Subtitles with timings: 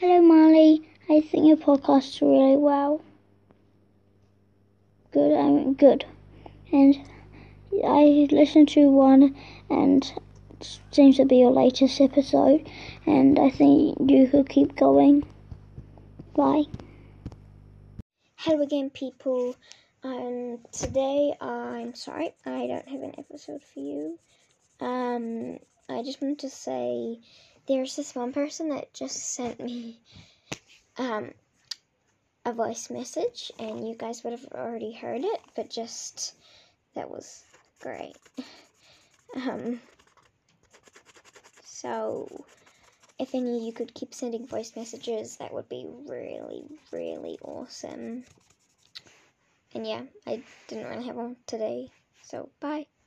[0.00, 0.80] Hello, Molly.
[1.10, 3.02] I think your podcast's really well.
[5.12, 6.06] Good, I mean, good.
[6.72, 6.96] And
[7.86, 9.36] I listened to one,
[9.68, 10.10] and
[10.58, 12.66] it seems to be your latest episode.
[13.04, 15.22] And I think you could keep going.
[16.34, 16.64] Bye.
[18.36, 19.54] Hello again, people.
[20.02, 24.18] Um, today I'm sorry I don't have an episode for you.
[24.80, 25.58] Um,
[25.90, 27.18] I just wanted to say
[27.70, 30.00] there's this one person that just sent me
[30.98, 31.30] um
[32.44, 36.34] a voice message, and you guys would have already heard it, but just
[36.94, 37.44] that was
[37.80, 38.16] great.
[39.36, 39.80] Um,
[41.64, 42.44] so
[43.18, 48.24] if any of you could keep sending voice messages, that would be really, really awesome.
[49.74, 51.90] And yeah, I didn't really have one today,
[52.24, 52.86] so bye.